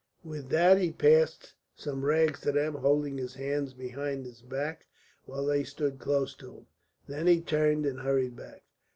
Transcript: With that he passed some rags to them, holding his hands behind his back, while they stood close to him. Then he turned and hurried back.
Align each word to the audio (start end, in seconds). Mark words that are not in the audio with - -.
With 0.23 0.49
that 0.49 0.79
he 0.79 0.91
passed 0.91 1.53
some 1.75 2.03
rags 2.03 2.41
to 2.41 2.51
them, 2.53 2.73
holding 2.73 3.19
his 3.19 3.35
hands 3.35 3.75
behind 3.75 4.25
his 4.25 4.41
back, 4.41 4.87
while 5.25 5.45
they 5.45 5.63
stood 5.63 5.99
close 5.99 6.33
to 6.37 6.55
him. 6.57 6.65
Then 7.07 7.27
he 7.27 7.39
turned 7.39 7.85
and 7.85 7.99
hurried 7.99 8.35
back. 8.35 8.63